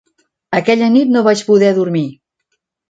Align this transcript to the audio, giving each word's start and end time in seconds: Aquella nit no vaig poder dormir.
Aquella 0.61 0.89
nit 0.95 1.13
no 1.13 1.25
vaig 1.29 1.47
poder 1.51 1.71
dormir. 1.81 2.07